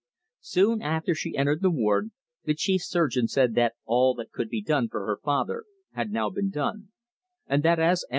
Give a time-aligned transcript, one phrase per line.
[0.39, 2.09] Soon after she entered the ward,
[2.45, 6.27] the chief surgeon said that all that could be done for her father had now
[6.31, 6.87] been done,
[7.45, 8.09] and that as M.